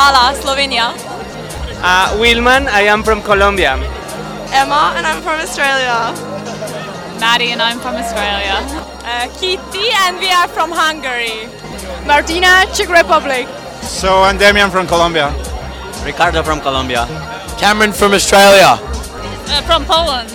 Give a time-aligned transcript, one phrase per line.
[0.00, 0.96] Vala, Slovenia.
[1.84, 3.76] Uh, Wilman, I am from Colombia.
[4.48, 6.16] Emma, and I'm from Australia.
[7.20, 8.64] Maddie and I'm from Australia.
[9.04, 11.52] Uh, Kitty, and we are from Hungary.
[12.08, 13.44] Martina, Czech Republic.
[13.84, 15.36] So I'm Damian from Colombia.
[16.00, 17.04] Ricardo from Colombia.
[17.60, 18.80] Cameron from Australia.
[18.80, 20.32] Uh, from Poland.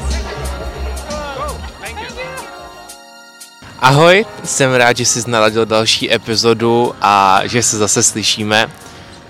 [3.81, 8.84] Ahoj, jsem rád, že jsi naladil další epizodu a že se zase slyšíme.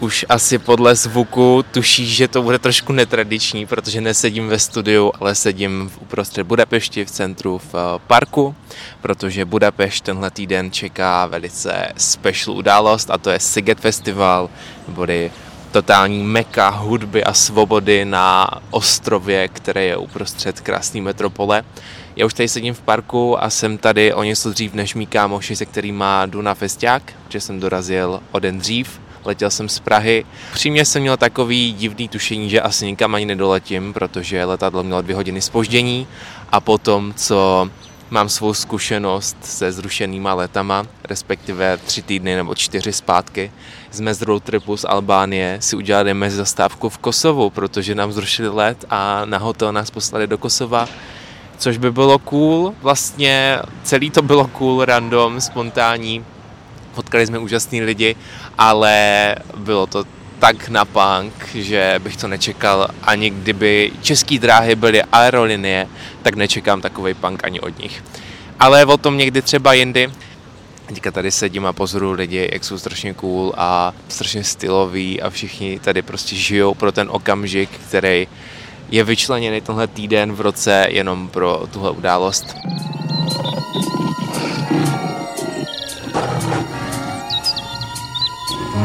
[0.06, 5.36] Už asi podle zvuku tušíš, že to bude trošku netradiční, protože nesedím ve studiu, ale
[5.36, 8.56] sedím v uprostřed Budapešti v centru v eh, parku,
[9.02, 14.50] protože Budapešť tenhle týden čeká velice special událost a to je Siget Festival,
[14.88, 15.32] neboli
[15.72, 21.64] totální meka hudby a svobody na ostrově, které je uprostřed krásné metropole.
[22.16, 25.56] Já už tady sedím v parku a jsem tady o něco dřív než mý kámoši,
[25.56, 29.05] se kterým jdu na festiák, že jsem dorazil o den dřív.
[29.26, 30.26] Letěl jsem z Prahy.
[30.54, 35.16] Přímě jsem měl takový divný tušení, že asi nikam ani nedoletím, protože letadlo mělo dvě
[35.16, 36.08] hodiny spoždění
[36.52, 37.70] a potom, co
[38.10, 43.52] mám svou zkušenost se zrušenýma letama, respektive tři týdny nebo čtyři zpátky,
[43.92, 48.50] jsme z road tripu z Albánie si udělali mezi zastávku v Kosovu, protože nám zrušili
[48.50, 50.88] let a na hotel nás poslali do Kosova,
[51.58, 52.74] což by bylo cool.
[52.82, 56.26] Vlastně celý to bylo cool, random, spontánní.
[56.96, 58.16] Potkali jsme úžasný lidi,
[58.58, 60.04] ale bylo to
[60.40, 65.88] tak na punk, že bych to nečekal ani kdyby český dráhy byly aerolinie,
[66.22, 68.04] tak nečekám takový punk ani od nich.
[68.60, 70.12] Ale o tom někdy třeba jindy.
[70.86, 75.80] Teďka tady sedím a pozoruju lidi, jak jsou strašně cool a strašně styloví a všichni
[75.80, 78.28] tady prostě žijou pro ten okamžik, který
[78.90, 82.56] je vyčleněný tenhle týden v roce jenom pro tuhle událost.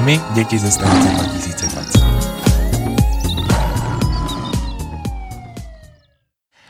[0.05, 2.01] My, děti ze stanice 2020.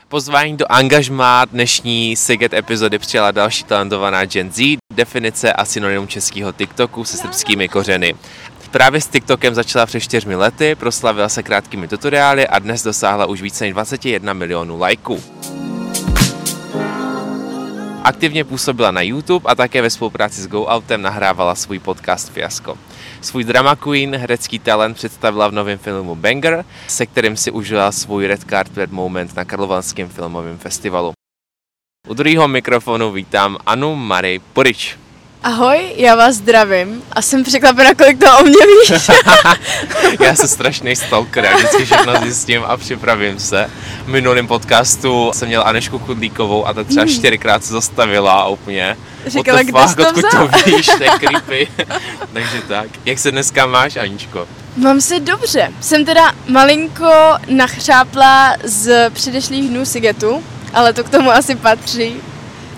[0.07, 6.51] Pozvání do angažmá dnešní Siget epizody přijala další talentovaná Gen Z, definice a synonymum českého
[6.51, 8.15] TikToku se srbskými kořeny.
[8.71, 13.41] Právě s TikTokem začala před čtyřmi lety, proslavila se krátkými tutoriály a dnes dosáhla už
[13.41, 15.23] více než 21 milionů lajků.
[18.03, 22.77] Aktivně působila na YouTube a také ve spolupráci s GoOutem nahrávala svůj podcast Fiasko.
[23.21, 28.27] Svůj drama queen, herecký talent představila v novém filmu Banger, se kterým si užila svůj
[28.27, 31.11] Red Carpet moment na Karlovanském filmovém festivalu.
[32.07, 35.00] U druhého mikrofonu vítám Anu Marie Porič.
[35.43, 39.01] Ahoj, já vás zdravím a jsem překvapená, kolik to o mě víš.
[40.19, 43.69] já jsem strašný stalker, já vždycky všechno zjistím a připravím se.
[44.05, 47.11] V minulém podcastu jsem měl Anešku Kudlíkovou a ta třeba mm.
[47.11, 48.97] čtyřikrát se zastavila a úplně.
[49.25, 51.67] Říkala, kde jsi to odkud to víš, to je creepy.
[52.33, 52.87] Takže tak.
[53.05, 54.47] Jak se dneska máš, Aničko?
[54.77, 55.71] Mám se dobře.
[55.81, 57.13] Jsem teda malinko
[57.47, 62.15] nachřápla z předešlých dnů Sigetu, ale to k tomu asi patří.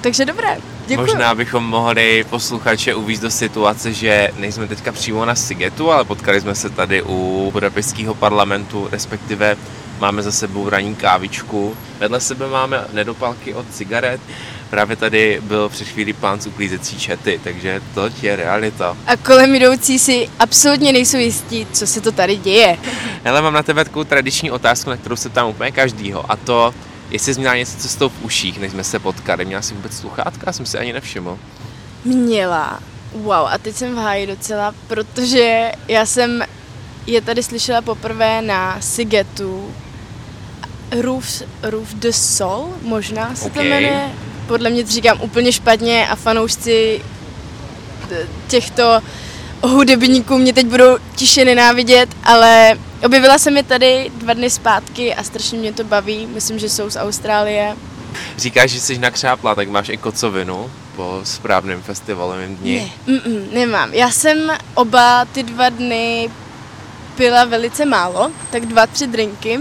[0.01, 0.72] Takže dobré.
[0.87, 1.01] Děkuji.
[1.01, 6.41] Možná bychom mohli posluchače uvíct do situace, že nejsme teďka přímo na Sigetu, ale potkali
[6.41, 9.57] jsme se tady u budapešského parlamentu, respektive
[9.99, 11.77] máme za sebou ranní kávičku.
[11.99, 14.21] Vedle sebe máme nedopalky od cigaret.
[14.69, 18.97] Právě tady byl před chvílí pán z uklízecí čety, takže to je realita.
[19.07, 22.77] A kolem jdoucí si absolutně nejsou jistí, co se to tady děje.
[23.23, 26.73] Hele, mám na tebe takovou tradiční otázku, na kterou se tam úplně každýho, a to,
[27.13, 30.43] Jestli jsi měla něco cestou v uších, než jsme se potkali, měla jsi vůbec sluchátka?
[30.45, 31.39] Já jsem si ani nevšiml.
[32.05, 32.79] Měla.
[33.13, 36.43] Wow, a teď jsem v háji docela, protože já jsem
[37.07, 39.73] je tady slyšela poprvé na Sigetu.
[41.01, 43.63] Roof, Roof de Sol, možná se okay.
[43.63, 44.09] to jmenuje.
[44.47, 47.01] Podle mě to říkám úplně špatně a fanoušci
[48.47, 49.01] těchto
[49.63, 55.23] hudebníků mě teď budou tiše nenávidět, ale Objevila jsem je tady dva dny zpátky a
[55.23, 56.27] strašně mě to baví.
[56.27, 57.75] Myslím, že jsou z Austrálie.
[58.37, 62.91] Říkáš, že jsi nakřápla, tak máš i kocovinu po správném festivalovém dni?
[63.07, 63.93] Ne, mm, nemám.
[63.93, 66.29] Já jsem oba ty dva dny
[67.15, 69.59] pila velice málo, tak dva, tři drinky,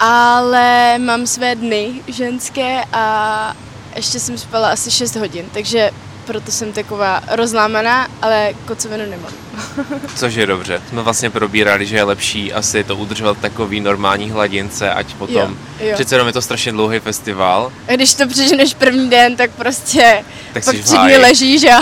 [0.00, 3.56] ale mám své dny ženské a
[3.96, 5.90] ještě jsem spala asi 6 hodin, takže
[6.26, 9.32] proto jsem taková rozlámaná, ale kocovinu nemám.
[10.16, 10.82] Což je dobře.
[10.88, 15.36] Jsme vlastně probírali, že je lepší asi to udržovat takový normální hladince, ať potom...
[15.80, 15.94] Jo, jo.
[15.94, 17.72] Přece jenom je to strašně dlouhý festival.
[17.88, 21.80] A když to přeženeš první den, tak prostě tak pak tři dny ležíš a...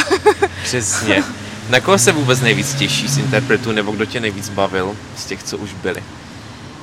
[0.65, 1.25] Přesně.
[1.69, 5.43] Na koho se vůbec nejvíc těší z interpretů, nebo kdo tě nejvíc bavil z těch,
[5.43, 6.03] co už byli?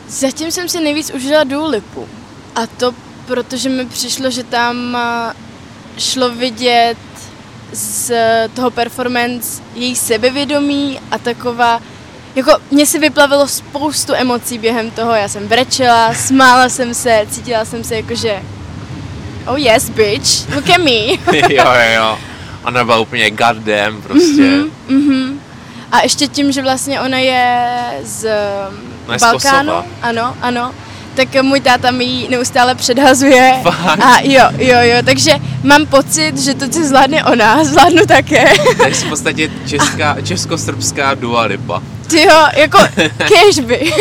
[0.08, 2.08] Zatím jsem si nejvíc užila Lipu.
[2.56, 2.94] A to
[3.30, 4.98] protože mi přišlo, že tam
[5.98, 6.98] šlo vidět
[7.74, 8.12] z
[8.54, 11.82] toho performance její sebevědomí a taková
[12.36, 17.66] jako mně se vyplavilo spoustu emocí během toho, já jsem brečela, smála jsem se, cítila
[17.66, 18.42] jsem se jako, že
[19.48, 20.92] oh yes, bitch, look at me.
[21.50, 22.18] jo, jo, jo.
[22.66, 24.64] Ona byla úplně goddamn prostě.
[24.88, 25.42] Mhm.
[25.92, 27.68] A ještě tím, že vlastně ona je
[28.04, 28.26] z
[29.06, 29.86] Ona je z Balkánu, Kosova.
[30.02, 30.74] ano, ano,
[31.26, 33.60] tak můj táta mi ji neustále předhazuje.
[33.64, 34.00] Fakt?
[34.00, 35.32] A jo, jo, jo, takže
[35.64, 38.54] mám pocit, že to, co zvládne ona, zvládnu také.
[38.86, 41.84] Je v podstatě česká, česko-srbská Dua Lipa.
[42.08, 42.78] Ty jo, jako
[43.18, 43.94] cashby,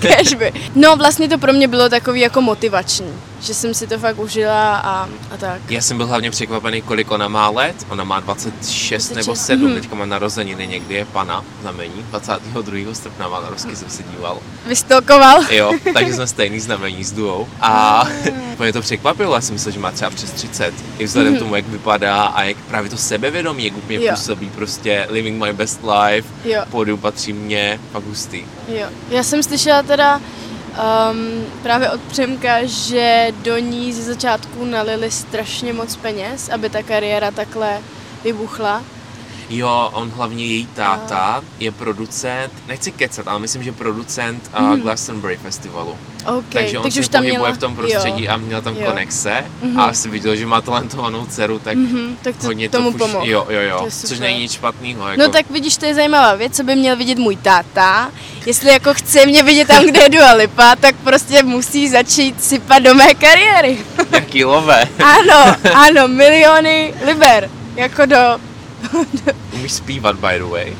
[0.00, 0.52] cashby.
[0.74, 4.76] No vlastně to pro mě bylo takový jako motivační, že jsem si to fakt užila
[4.76, 5.70] a, a tak.
[5.70, 7.86] Já jsem byl hlavně překvapený, kolik ona má let.
[7.88, 9.74] Ona má 26 nebo 26, 7, mhm.
[9.74, 12.04] teďka má narozeniny, někdy je pana znamení.
[12.10, 12.94] 22.
[12.94, 14.38] srpna má narozky, jsem se díval.
[14.66, 15.42] Vystolkoval.
[15.50, 17.48] Jo, takže jsme stejný znamení s duou.
[17.60, 18.04] A
[18.58, 20.74] mě to překvapilo, já jsem myslel, že má třeba přes 30.
[20.98, 24.10] I vzhledem k tomu, jak vypadá a jak právě to sebevědomí, jak úplně Jo.
[24.10, 26.62] působí, prostě living my best life, Jo.
[26.70, 28.44] pódium patří mně, fakt hustý.
[28.68, 30.20] Jo, já jsem slyšela teda
[30.76, 36.82] um, právě od Přemka, že do ní ze začátku nalili strašně moc peněz, aby ta
[36.82, 37.80] kariéra takhle
[38.24, 38.82] vybuchla.
[39.50, 44.70] Jo, on hlavně její táta je producent, nechci kecat, ale myslím, že producent Mhm.
[44.72, 45.96] uh, Glastonbury festivalu.
[46.38, 48.32] OK, takže on takže se už tam pohybuje měla, v tom prostředí jo.
[48.32, 48.86] a měl tam Jo.
[48.86, 49.44] konexe
[49.76, 53.26] a asi viděl, že má talentovanou dceru, tak Mhm, tak to hodně tomu to pomohl.
[53.28, 55.08] Jo, jo, jo, což není nic špatného.
[55.08, 58.10] Jako, No tak vidíš, to je zajímavá věc, co by měl vidět můj táta.
[58.46, 62.82] Jestli jako chce mě vidět tam, kde je Dua Lipa, tak prostě musí začít sypat
[62.82, 63.78] do mé kariéry.
[64.12, 64.84] Jaký lové.
[65.04, 67.50] Ano, ano, miliony liber.
[67.76, 68.16] Jako do...
[69.52, 70.76] Umíš zpívat, by the way.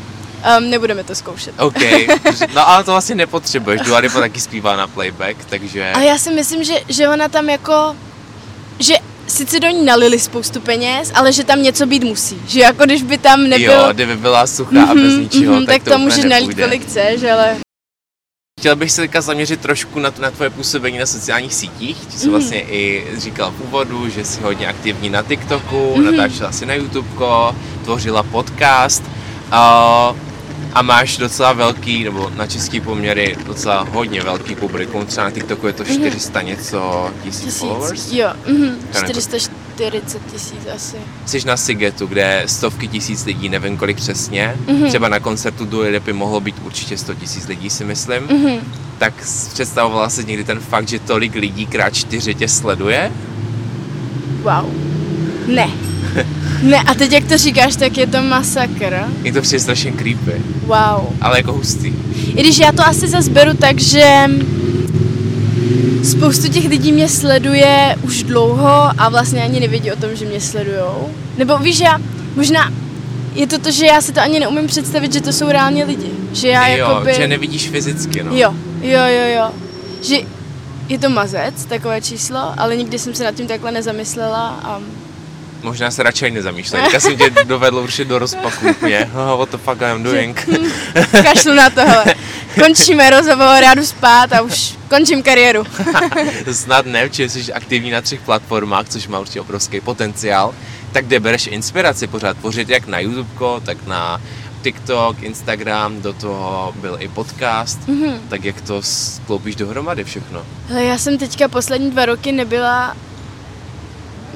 [0.59, 1.55] Um, nebudeme to zkoušet.
[1.59, 1.83] OK,
[2.55, 5.93] no ale to vlastně nepotřebuješ, Dua Lipa taky zpívá na playback, takže...
[5.95, 7.97] Ale já si myslím, že, že ona tam jako,
[8.79, 8.95] že
[9.27, 12.39] sice do ní nalili spoustu peněz, ale že tam něco být musí.
[12.47, 13.73] Že jako když by tam nebyl...
[13.73, 16.83] Jo, kdyby byla suchá a bez ničeho, mhm, tak, tak to, to můžeš nalít kolik
[16.83, 17.57] chceš, ale...
[18.67, 22.07] Chtěl bych se teďka zaměřit trošku na, to, na tvoje působení na sociálních sítích.
[22.07, 26.05] Ty jsi vlastně i říkal v úvodu, že jsi hodně aktivní na TikToku, Mhm.
[26.05, 27.55] natáčela si na YouTubeko,
[27.85, 29.03] tvořila podcast
[29.51, 30.15] a,
[30.77, 35.07] a máš docela velký, nebo na český poměry docela hodně velký publikum.
[35.07, 37.45] Třeba na TikToku je to 400 něco tisíc.
[37.45, 38.13] Tisíc, followers.
[38.13, 40.97] jo, ne- 440 tisíc asi.
[41.27, 44.57] Jsi na Sigetu, kde stovky tisíc lidí, nevím kolik přesně.
[44.67, 44.89] Mhm.
[44.89, 48.23] Třeba na koncertu Dua Lipy mohlo být určitě 100 tisíc lidí, si myslím.
[48.23, 48.59] Mhm.
[48.99, 49.15] Tak
[49.53, 53.13] představovala si někdy ten fakt, že tolik lidí krát čtyři tě sleduje?
[54.43, 54.71] Wow.
[55.47, 55.71] Ne.
[56.63, 59.05] Ne, a teď jak to říkáš, tak je to masakr.
[59.23, 61.07] Je to přijde strašně creepy, Wow.
[61.21, 61.93] ale jako hustý.
[62.27, 64.25] I když já to asi zase beru tak, že
[66.05, 70.41] spoustu těch lidí mě sleduje už dlouho a vlastně ani nevědí o tom, že mě
[70.41, 71.09] sledujou.
[71.39, 71.99] Nebo víš, já
[72.37, 72.73] možná
[73.35, 76.11] je to to, že já si to ani neumím představit, že to jsou reálně lidi.
[76.33, 77.15] Že já jo, jakoby...
[77.15, 78.37] že nevidíš fyzicky, no.
[78.37, 79.51] Jo, jo, jo, jo.
[80.03, 80.17] Že
[80.89, 84.81] je to mazec, takové číslo, ale nikdy jsem se nad tím takhle nezamyslela a
[85.63, 86.83] Možná se radši nezamýšlej.
[86.83, 89.11] Teďka jsem tě dovedl určitě do rozpaku úplně.
[89.15, 90.49] Oh, what the fuck I'm doing?
[91.23, 92.05] kašlu na tohle.
[92.61, 95.65] Končíme rozhovor, já jdu spát a už končím kariéru.
[96.53, 100.55] Snad ne, protože jsi aktivní na třech platformách, což má určitě obrovský potenciál.
[100.93, 104.21] Tak kde bereš inspiraci pořád tvořit jak na YouTube, tak na
[104.63, 108.19] TikTok, Instagram, do toho byl i podcast, mm-hmm.
[108.29, 110.47] tak jak to skloupíš dohromady všechno?
[110.69, 112.97] Hele, já jsem teďka poslední dva roky nebyla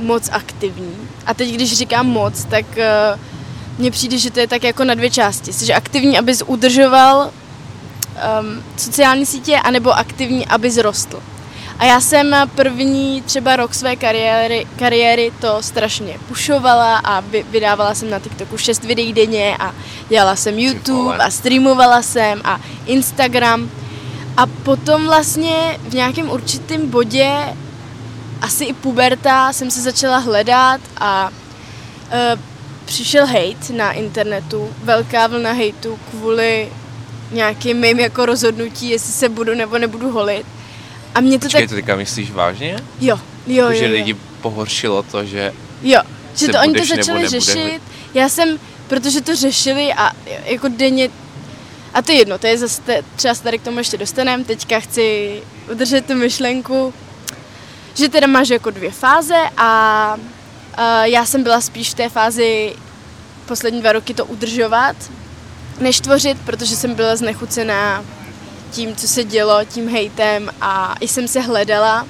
[0.00, 0.96] moc aktivní.
[1.26, 3.20] A teď, když říkám moc, tak uh,
[3.78, 5.52] mně přijde, že to je tak jako na dvě části.
[5.52, 7.30] Jsi aktivní, abys udržoval
[8.40, 11.22] um, sociální sítě, anebo aktivní, abys rostl.
[11.80, 17.94] A já jsem první třeba rok své kariéry, kariéry to strašně pušovala a vy, vydávala
[17.94, 19.74] jsem na TikToku 6 videí denně a
[20.08, 23.70] dělala jsem YouTube a streamovala jsem a Instagram.
[24.36, 27.56] A potom vlastně v nějakém určitém bodě,
[28.40, 32.40] asi i puberta, jsem se začala hledat a uh,
[32.84, 36.68] přišel hate na internetu, velká vlna hejtu kvůli
[37.32, 40.46] nějakým mým jako rozhodnutí, jestli se budu nebo nebudu holit.
[41.14, 41.70] A mě to Počkej, tak...
[41.70, 42.76] to teďka myslíš vážně?
[43.00, 43.92] Jo, jo, jo, že jo.
[43.92, 46.00] lidi pohoršilo to, že Jo,
[46.36, 47.80] že to oni to začali řešit.
[48.14, 50.12] Já jsem, protože to řešili a
[50.44, 51.08] jako denně,
[51.94, 54.80] a to je jedno, to je zase, třeba se tady k tomu ještě dostaneme, teďka
[54.80, 55.32] chci
[55.70, 56.94] udržet tu myšlenku,
[57.94, 60.16] že teda máš jako dvě fáze a,
[60.74, 62.74] a já jsem byla spíš v té fázi
[63.46, 64.96] poslední dva roky to udržovat,
[65.80, 68.04] než tvořit, protože jsem byla znechucená
[68.70, 72.06] tím, co se dělo, tím hejtem a i jsem se hledala.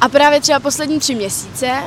[0.00, 1.82] A právě třeba poslední tři měsíce,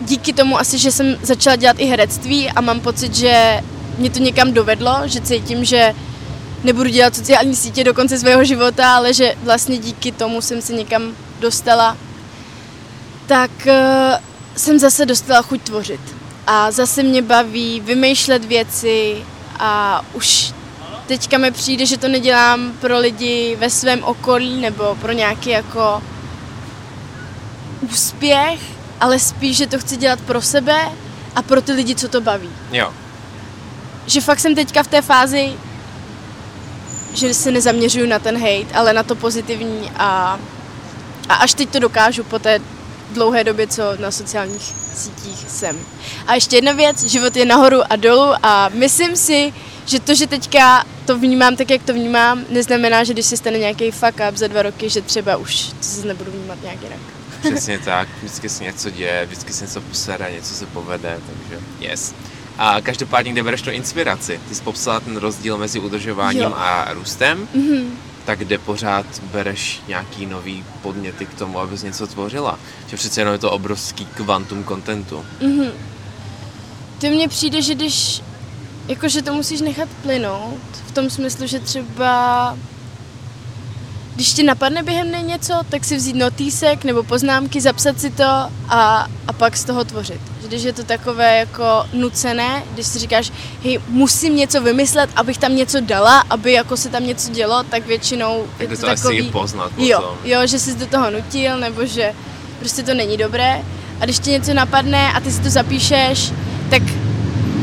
[0.00, 3.60] díky tomu asi, že jsem začala dělat i herectví a mám pocit, že
[3.98, 5.94] mě to někam dovedlo, že cítím, že
[6.64, 10.72] nebudu dělat sociální sítě do konce svého života, ale že vlastně díky tomu jsem se
[10.72, 11.02] někam
[11.40, 11.96] dostala,
[13.26, 13.72] tak uh,
[14.56, 16.00] jsem zase dostala chuť tvořit.
[16.46, 19.16] A zase mě baví vymýšlet věci
[19.58, 20.52] a už
[21.06, 26.02] teďka mi přijde, že to nedělám pro lidi ve svém okolí nebo pro nějaký jako
[27.80, 28.60] úspěch,
[29.00, 30.76] ale spíš, že to chci dělat pro sebe
[31.36, 32.50] a pro ty lidi, co to baví.
[32.72, 32.92] Jo.
[34.06, 35.52] Že fakt jsem teďka v té fázi,
[37.14, 40.40] že se nezaměřuju na ten hate, ale na to pozitivní a,
[41.28, 42.60] a až teď to dokážu po té
[43.10, 44.62] dlouhé době, co na sociálních
[44.94, 45.78] sítích jsem.
[46.26, 49.52] A ještě jedna věc, život je nahoru a dolů a myslím si,
[49.86, 53.58] že to, že teďka to vnímám tak, jak to vnímám, neznamená, že když se stane
[53.58, 56.98] nějaký fuck up za dva roky, že třeba už to se nebudu vnímat nějak jinak.
[57.40, 62.14] Přesně tak, vždycky se něco děje, vždycky se něco posere, něco se povede, takže yes.
[62.58, 64.40] A každopádně, kde bereš tu inspiraci?
[64.48, 66.54] Ty jsi popsala ten rozdíl mezi udržováním Jo.
[66.56, 67.98] a růstem, Mhm.
[68.24, 72.58] tak kde pořád bereš nějaký nový podněty k tomu, abys něco tvořila?
[72.86, 75.24] Že přece jenom je to obrovský kvantum kontentu.
[77.00, 78.22] To mně přijde, že když,
[78.88, 82.56] jakože to musíš nechat plynout, v tom smyslu, že třeba
[84.14, 88.24] když ti napadne během dne něco, tak si vzít notýsek nebo poznámky, zapsat si to
[88.68, 90.20] a, a pak z toho tvořit.
[90.46, 93.32] Když je to takové jako nucené, když si říkáš,
[93.64, 97.86] hej, musím něco vymyslet, abych tam něco dala, aby jako se tam něco dělo, tak
[97.86, 99.16] většinou Tak je to, to, asi takový...
[99.16, 99.86] je poznat potom.
[99.86, 102.12] Jo, jo, že jsi do toho nutil, nebo že
[102.58, 103.62] prostě to není dobré.
[104.00, 106.32] A když ti něco napadne a ty si to zapíšeš,
[106.70, 106.82] tak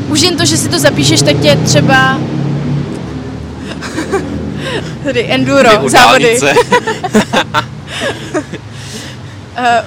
[0.08, 2.18] už jen to, že si to zapíšeš, tak tě třeba...
[5.04, 6.40] Tady enduro, závody.
[6.40, 6.48] Uh,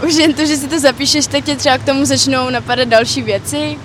[0.07, 3.21] už jen to, že si to zapíšeš, tak tě třeba k tomu začnou napadat další
[3.21, 3.77] věci.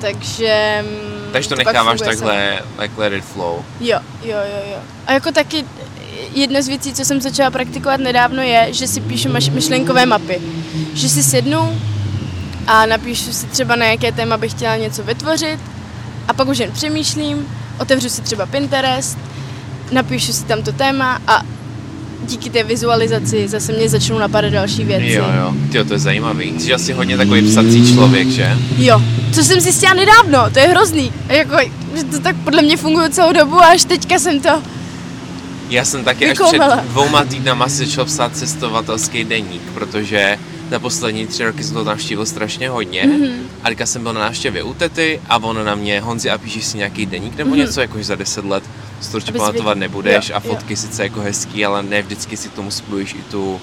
[0.00, 0.84] Takže...
[0.84, 3.64] mm, Takže to pak necháváš takhle, like let it flow.
[3.80, 4.78] Jo, jo, jo, jo.
[5.06, 5.64] A jako taky
[6.34, 10.40] jedna z věcí, co jsem začala praktikovat nedávno, je, že si píšu myšlenkové mapy.
[10.94, 11.80] Že si sednu
[12.66, 15.60] a napíšu si třeba na jaké téma bych chtěla něco vytvořit
[16.28, 17.48] a pak už jen přemýšlím,
[17.80, 19.18] otevřu si třeba Pinterest,
[19.92, 21.42] napíšu si tam to téma a
[22.26, 25.12] díky té vizualizaci zase mě začnou napadat další věci.
[25.12, 25.54] Jo, jo.
[25.72, 26.60] Tyjo, to je zajímavý.
[26.60, 28.56] Jsi asi hodně takový psací člověk, že?
[28.78, 29.02] Jo,
[29.32, 31.12] co jsem zjistila nedávno, to je hrozný.
[31.28, 31.56] A Jako,
[31.96, 34.62] že to tak podle mě funguje celou dobu a až teďka jsem to...
[35.70, 36.76] Já jsem taky až Vykoumala.
[36.76, 40.38] před dvouma týdnama si začal psát cestovatelský deník, protože
[40.70, 43.02] za poslední tři roky jsem to navštívil strašně hodně.
[43.06, 43.22] Mhm.
[43.22, 43.42] Mm-hmm.
[43.62, 46.64] A teďka jsem byl na návštěvě u tety a on na mě, Honzi, a píšeš
[46.64, 47.58] si nějaký deník nebo mm-hmm.
[47.58, 48.64] něco, jakož za deset let
[49.00, 49.80] si to určitě pamatovat věděl.
[49.80, 50.76] nebudeš Jo, a fotky jo.
[50.76, 53.60] sice jako hezký, ale ne vždycky si k tomu spojíš i tu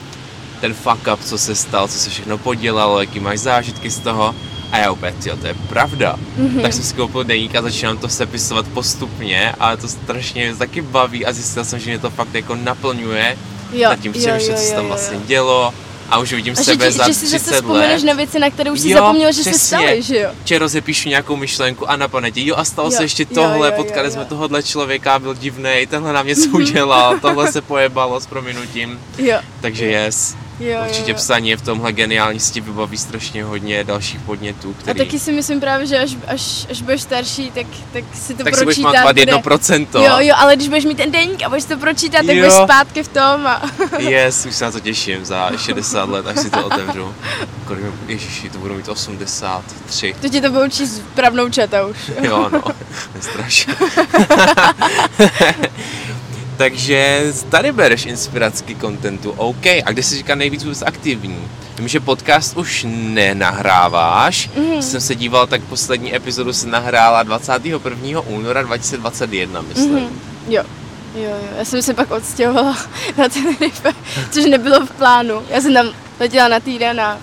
[0.62, 4.36] ten fuck up, co se stal, co se všechno podělalo, jaký máš zážitky z toho.
[4.72, 6.16] A já úplně, tyjo, to je pravda.
[6.38, 6.48] Mhm.
[6.48, 6.62] Mm-hmm.
[6.62, 10.82] Tak jsem si koupil deník a začínám to sepisovat postupně a to strašně mě taky
[10.82, 13.38] baví a zjistil jsem, že mě to fakt jako naplňuje.
[13.74, 15.74] Jo, Nad tím přemýšlet, co se tam vlastně dělo
[16.10, 18.08] a už vidím A že, sebe ti, za že si zase 30 vzpomeneš let.
[18.08, 19.68] na věci, na které už jsi Jo, zapomněl, že se přesně.
[19.78, 20.30] staly, že jo?
[20.44, 23.68] Če rozepíšu nějakou myšlenku a napadne ti, jo a stalo Jo, se ještě jo, tohle,
[23.68, 24.12] jo, jo, potkali jo.
[24.14, 29.00] jsme tohohle člověka, byl divnej, tenhle nám něco udělal, tohle se pojebalo s prominutím.
[29.18, 31.16] Jo, Takže yes, jo, určitě jo, jo.
[31.16, 35.00] psaní je v tomhle geniální, si ti vybaví strašně hodně dalších podnětů, A který...
[35.00, 38.56] taky si myslím právě, že až, až, až budeš starší, tak, tak si to tak
[38.56, 39.22] si budeš pročítat pamatovat bude.
[39.22, 40.00] jedno procento.
[40.04, 42.44] Jo, jo, ale když budeš mít ten deník a budeš to pročítat, tak Jo.
[42.46, 43.62] budeš zpátky v tom a...
[44.00, 47.16] Yes, už se na to těším za 60 let, až si to otevřu.
[47.66, 50.16] Kolik ježiši, to budu mít 83.
[50.22, 51.98] to ti to budou číst pravnoučata už.
[52.22, 52.64] Jo, no,
[53.16, 53.68] nestraš.
[56.58, 59.66] Takže tady bereš inspiraci kontentu, OK.
[59.66, 61.48] A kde jsi říká nejvíc vůbec aktivní?
[61.78, 64.50] Vím, že podcast už nenahráváš.
[64.56, 64.82] Mm.
[64.82, 68.22] Jsem se díval, tak poslední epizodu se nahrála 21.
[68.22, 69.94] února 2021, myslím.
[69.94, 70.20] Mm.
[70.48, 70.64] Jo.
[71.16, 72.78] Jo, jo, já jsem se pak odstěhovala
[73.18, 73.94] na Tenerife,
[74.32, 75.42] což nebylo v plánu.
[75.50, 77.18] Já jsem tam letěla na týden a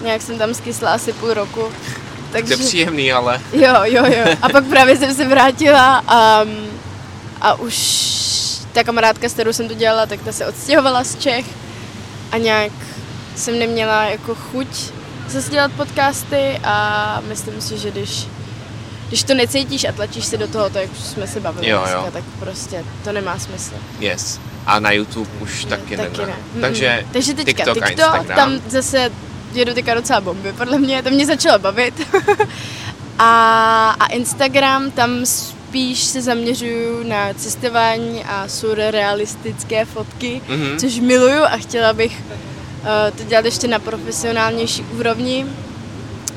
[0.00, 1.60] nějak jsem tam skysla asi půl roku.
[1.60, 1.70] To
[2.32, 4.36] Takže, je příjemný, ale jo, jo, jo.
[4.42, 6.44] A pak právě jsem se vrátila a,
[7.40, 7.74] a už
[8.74, 11.44] ta kamarádka, s kterou jsem to dělala, tak ta se odstěhovala z Čech
[12.32, 12.72] a nějak
[13.36, 14.68] jsem neměla jako chuť
[15.28, 18.26] zase dělat podcasty a myslím si, že když
[19.08, 21.78] když to necítíš a tlačíš se do toho, tak jak už jsme se bavili Jo,
[21.78, 22.08] dneska, jo.
[22.12, 23.74] tak prostě to nemá smysl.
[24.00, 24.40] yes.
[24.66, 26.26] A na YouTube už taky, taky ne.
[26.26, 26.34] ne.
[26.60, 27.04] Takže.
[27.12, 28.36] Takže teďka TikTok, TikTok, Instagram.
[28.36, 29.10] tam zase
[29.52, 31.94] jedu teďka docela bomby, podle mě, to mě začalo bavit.
[33.18, 35.10] a, a Instagram, tam
[35.74, 40.78] spíš se zaměřuju na cestování a surrealistické fotky, Mhm.
[40.78, 45.46] což miluju a chtěla bych uh, to dělat ještě na profesionálnější úrovni.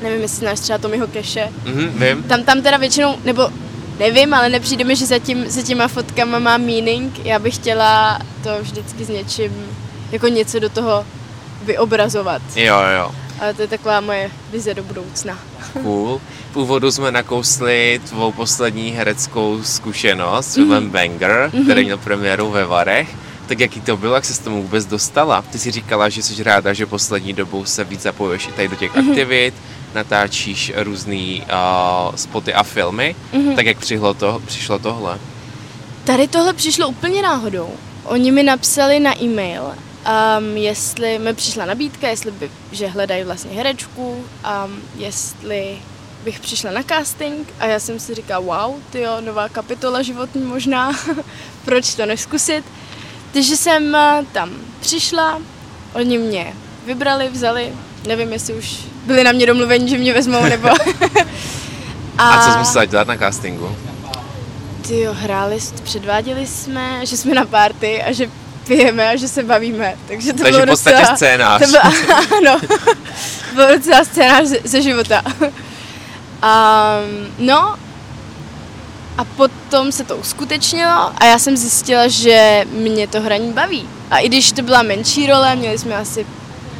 [0.02, 1.48] Nevím, jestli znáš třeba Tommyho Keše.
[1.64, 2.22] Mhm, vím.
[2.22, 3.48] Tam, tam teda většinou, nebo
[3.98, 7.24] nevím, ale nepřijde mi, že za, tím, za těma fotkama má meaning.
[7.26, 9.66] Já bych chtěla to vždycky s něčím,
[10.12, 11.06] jako něco do toho
[11.62, 12.42] vyobrazovat.
[12.56, 13.10] Jo, jo.
[13.40, 15.38] Ale to je taková moje vize do budoucna.
[15.82, 16.20] Cool.
[16.52, 20.92] V úvodu jsme nakousli tvou poslední hereckou zkušenost s filmem Mhm.
[20.92, 23.08] Banger, který měl premiéru ve Varech.
[23.46, 25.42] Tak jaký to bylo, jak se s tomu vůbec dostala?
[25.52, 28.76] Ty si říkala, že jsi ráda, že poslední dobou se víc zapojuješ i tady do
[28.76, 29.08] těch Mhm.
[29.08, 29.54] aktivit,
[29.94, 33.14] natáčíš různý uh, spoty a filmy.
[33.32, 33.56] Mhm.
[33.56, 35.18] Tak jak přišlo, to, přišlo tohle?
[36.04, 37.68] Tady tohle přišlo úplně náhodou.
[38.04, 39.62] Oni mi napsali na e-mail,
[40.38, 45.78] um, jestli mi přišla nabídka, jestli by, že hledají vlastně herečku, um, jestli
[46.24, 50.92] bych přišla na casting a já jsem si říkala, wow, tyjo, nová kapitola životní možná,
[51.64, 52.64] proč to neskusit.
[53.32, 54.50] Takže jsem eh, tam
[54.80, 55.42] přišla,
[55.94, 56.54] oni mě
[56.86, 57.72] vybrali, vzali,
[58.06, 60.68] nevím, jestli už byli na mě domluveni, že mě vezmou, nebo...
[62.18, 63.76] A, co jsi musela dělat na castingu?
[64.88, 68.30] Ty jo, hráli, předváděli jsme, že jsme na party a že
[68.68, 69.94] pijeme a že se bavíme.
[70.08, 71.62] Takže to Takže bylo v podstatě docela, scénář.
[71.62, 71.82] To bylo,
[72.38, 72.60] ano,
[73.54, 75.22] bylo docela scénář ze, ze života.
[76.42, 77.76] Um, no
[79.18, 83.88] a potom se to uskutečnilo a já jsem zjistila, že mě to hraní baví.
[84.10, 86.26] A i když to byla menší role, měli jsme asi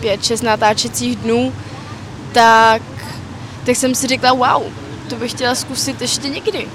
[0.01, 1.53] pět, šest natáčecích dnů,
[2.33, 2.83] tak,
[3.67, 4.63] tak jsem si řekla, wow,
[5.09, 6.69] to bych chtěla zkusit ještě někdy.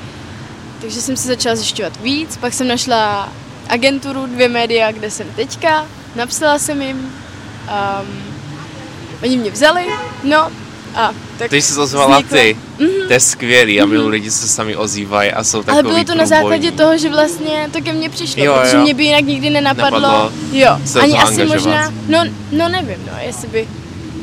[0.82, 3.29] Takže jsem si začala zjišťovat víc, pak jsem našla
[3.70, 8.08] agenturu Dvě média, kde jsem teďka, napsala jsem jim, um,
[9.24, 9.86] oni mě vzali,
[10.24, 10.51] no
[10.96, 12.58] a tak Ty jsi ozvala vzniklo- ty.
[13.08, 16.15] To je skvělý a milí lidi se sami ozývají a jsou takový Ale bylo to
[16.15, 16.77] na základě průbojní.
[16.77, 18.82] toho, že vlastně to ke mně přišlo, Jo, protože jo.
[18.84, 20.00] mě by jinak nikdy nenapadlo.
[20.00, 21.55] Napadlo jo, se ani asi angažovat.
[21.55, 23.67] možná, no, no nevím, no, jestli by,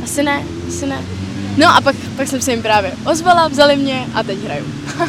[0.04, 0.98] asi ne, asi ne.
[1.56, 4.64] No a pak, pak jsem se jim právě ozvala, vzali mě a teď hraju.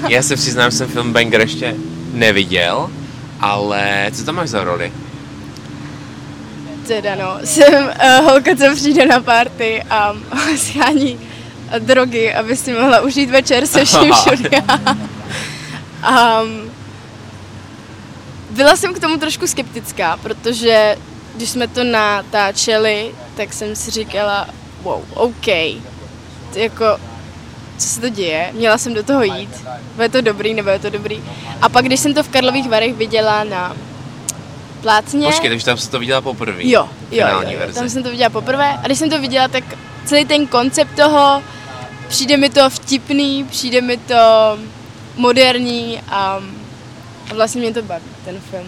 [0.09, 1.75] Já se přiznám, že jsem film Banger ještě
[2.13, 2.89] neviděl,
[3.41, 4.93] ale co tam máš za roli?
[6.87, 10.13] Teda no, jsem uh, holka, co přijde na party a
[10.57, 11.19] schání
[11.79, 14.49] drogy, aby si mohla užít večer se vším všude.
[16.09, 16.71] um,
[18.49, 20.97] byla jsem k tomu trošku skeptická, protože
[21.35, 24.47] když jsme to natáčeli, tak jsem si říkala,
[24.83, 25.47] wow, OK,
[26.55, 26.85] jako,
[27.81, 29.49] co se to děje, měla jsem do toho jít,
[29.95, 31.23] bude to dobrý, nebo je to dobrý.
[31.61, 33.75] A pak, když jsem to v Karlových Varech viděla na
[34.81, 36.57] plátně, Počkej, takže tam se to viděla poprvé.
[36.59, 37.59] Jo, jo, jo, jo.
[37.59, 37.79] verzi.
[37.79, 39.63] tam jsem to viděla poprvé a když jsem to viděla, tak
[40.05, 41.43] celý ten koncept toho,
[42.07, 44.57] přijde mi to vtipný, přijde mi to
[45.15, 46.41] moderní a,
[47.31, 48.67] a vlastně mě to baví, ten film.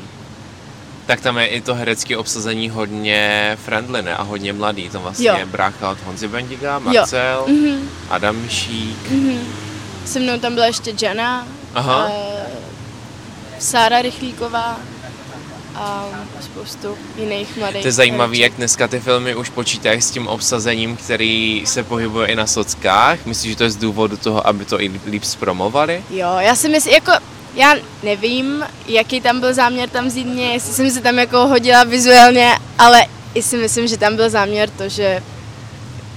[1.06, 4.16] Tak tam je i to herecké obsazení hodně friendly, ne?
[4.16, 4.90] A hodně mladý.
[4.90, 5.36] To vlastně Jo.
[5.38, 9.10] je brácha od Honzy Bendiga, Marcel, Mhm, Adam Mišík.
[9.12, 9.40] mhm.
[10.06, 12.08] Se mnou tam byla ještě Jana, Aha.
[12.12, 12.46] eh,
[13.60, 14.80] Sára Rychlíková
[15.76, 16.06] a
[16.42, 17.82] spoustu jiných mladých.
[17.82, 22.28] To je zajímavé, jak dneska ty filmy už počítají s tím obsazením, který se pohybuje
[22.28, 23.26] i na sockách.
[23.26, 26.04] Myslíš, že to je z důvodu toho, aby to i líp zpromovali?
[26.10, 27.12] Jo, já si myslím, jako,
[27.56, 31.84] já nevím, jaký tam byl záměr tam vzít mě, jestli jsem se tam jako hodila
[31.84, 35.24] vizuálně, ale i si myslím, že tam byl záměr to, že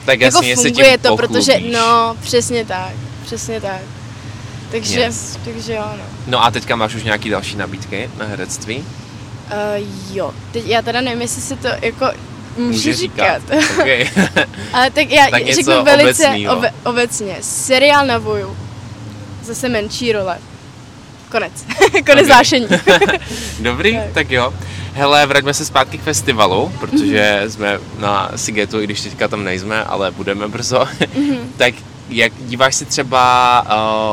[0.06, 2.92] Tak jako jasně, se funguje tím to, protože, no, přesně tak,
[3.24, 3.80] přesně tak.
[4.70, 5.38] Takže, Yes.
[5.44, 6.04] takže jo, no.
[6.26, 8.76] No a teďka máš už nějaký další nabídky na herectví?
[8.78, 12.06] Uh, jo, teď já teda nevím, jestli se to jako
[12.56, 13.42] můžu Můžeš říkat.
[13.80, 14.10] Okay.
[14.72, 16.56] Ale tak já Tak řeknu velice obecnýho.
[16.56, 17.36] obe, obecně.
[17.40, 18.56] Seriál na voju.
[19.44, 20.38] Zase menší role.
[21.30, 21.52] Konec.
[22.06, 22.66] Konec zášení.
[23.60, 24.12] Dobrý, Tak.
[24.12, 24.54] tak jo.
[24.94, 29.84] Hele, vraťme se zpátky k festivalu, protože jsme na Sigetu, i když teďka tam nejsme,
[29.84, 30.84] ale budeme brzo.
[31.56, 31.74] tak
[32.08, 33.62] jak díváš si třeba,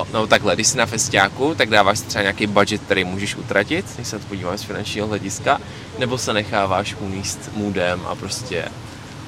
[0.02, 3.36] uh, no takhle, když jsi na festiáku, tak dáváš si třeba nějaký budget, který můžeš
[3.36, 5.62] utratit, když se to podíváš z finančního hlediska,
[6.00, 8.66] nebo se necháváš uníst moodem a prostě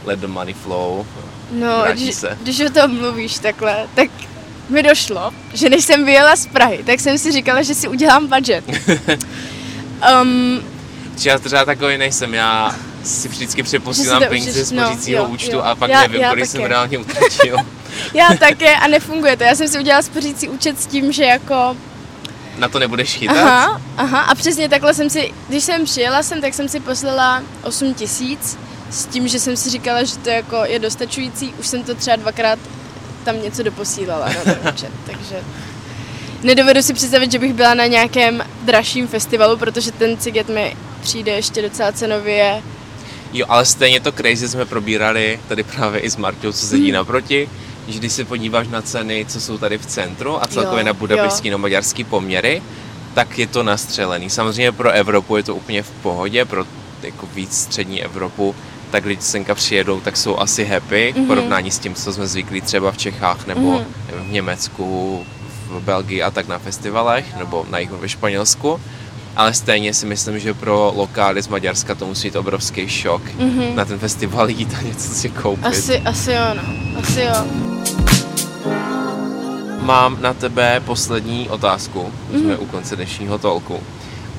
[0.06, 1.06] let the money flow.
[1.52, 2.38] No, když, se.
[2.42, 4.10] když o tom mluvíš takhle, tak
[4.70, 8.28] mi došlo, že než jsem vyjela z Prahy, tak jsem si říkala, že si udělám
[8.28, 8.64] budget.
[10.22, 10.62] um,
[11.26, 15.62] já třeba takový nejsem, já si vždycky přeposílám peníze z no, pořícího jo, účtu jo.
[15.62, 17.58] a pak Já- nevím, já kolik jsem reálně utratil.
[18.14, 19.44] já také a nefunguje to.
[19.44, 21.78] Já jsem si udělala spořící účet s tím, že jako
[22.58, 23.38] Na to nebudeš chytat?
[23.38, 27.44] Aha, aha, a přesně takhle jsem si, když jsem přijela sem, tak jsem si poslala
[27.64, 28.58] 8 tisíc
[28.90, 31.54] s tím, že jsem si říkala, že to jako je dostačující.
[31.60, 32.60] Už jsem to třeba dvakrát
[33.26, 35.36] tam něco doposílala na ten účet, takže
[36.44, 41.32] nedovedu si představit, že bych byla na nějakém dražším festivalu, protože ten ciget mi přijde
[41.32, 42.62] ještě docela cenově.
[43.34, 46.94] Jo, ale stejně to crazy jsme probírali tady právě i s Martou, co sedí Mhm.
[46.94, 47.50] naproti,
[47.88, 50.94] že když se podíváš na ceny, co jsou tady v centru a celkově Jo, na
[50.94, 52.62] budapešský nebo maďarský poměry,
[53.14, 54.30] tak je to nastřelený.
[54.30, 56.66] Samozřejmě pro Evropu je to úplně v pohodě, pro
[57.04, 58.56] jako víc střední Evropu,
[58.96, 62.62] tak lidi senka přijedou, tak jsou asi happy v porovnání s tím, co jsme zvyklí
[62.62, 63.82] třeba v Čechách nebo
[64.28, 65.26] v Německu,
[65.70, 68.82] v Belgii a tak na festivalech, nebo na jihu ve Španělsku.
[69.36, 73.22] Ale stejně si myslím, že pro lokály z Maďarska to musí být obrovský šok
[73.76, 75.66] na ten festival jít a něco si koupit.
[75.66, 76.64] Asi, asi jo, no.
[77.00, 77.36] Asi jo.
[79.80, 83.80] Mám na tebe poslední otázku, už jsme u konce dnešního tolku.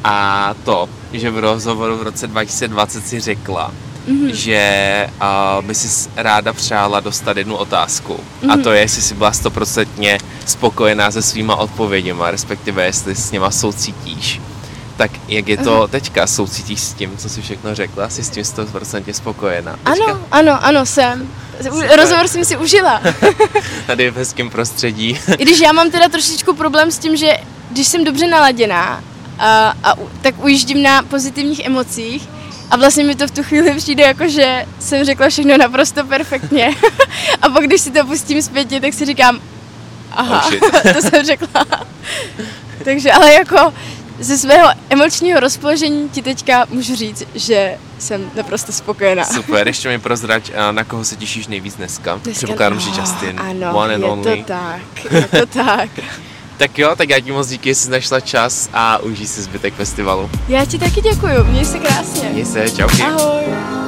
[0.04, 3.72] A to, že v rozhovoru v roce 2020 si řekla,
[4.32, 8.20] že uh, by si ráda přála dostat jednu otázku.
[8.48, 13.50] A to je, jestli jsi byla stoprocentně spokojená se svýma odpověděma, respektive jestli s něma
[13.50, 14.40] soucítíš.
[14.96, 16.26] Tak jak je to teďka?
[16.26, 18.08] Soucítíš s tím, co jsi všechno řekla?
[18.08, 19.72] Jsi s tím 100% spokojená?
[19.72, 20.04] Teďka?
[20.04, 21.28] Ano, ano, ano, jsem.
[21.62, 21.98] Super.
[21.98, 23.02] Rozhovor jsem si užila.
[23.86, 25.18] Tady v hezkém prostředí.
[25.38, 27.36] I když já mám teda trošičku problém s tím, že
[27.70, 29.04] když jsem dobře naladěná,
[29.38, 32.28] a, a, tak ujíždím na pozitivních emocích
[32.70, 36.70] a vlastně mi to v tu chvíli přijde jako, že jsem řekla všechno naprosto perfektně.
[37.42, 39.40] a pak když si to pustím zpětně, tak si říkám,
[40.12, 41.64] aha, Oh, to jsem řekla.
[42.84, 43.72] Takže ale jako
[44.18, 49.24] ze svého emočního rozpoložení ti teďka můžu říct, že jsem naprosto spokojená.
[49.24, 52.18] Super, ještě mi prozrať, na koho se těšíš nejvíc dneska?
[52.32, 54.36] Předpokládám, že no, Justin, Ano, one and je only.
[54.36, 55.90] to tak, je to tak.
[56.56, 59.74] Tak jo, tak já ti moc díky, že jsi našla čas a užij si zbytek
[59.74, 60.30] festivalu.
[60.48, 62.28] Já ti taky děkuju, měj se krásně.
[62.28, 63.02] Měj se, čauky.
[63.02, 63.85] Ahoj.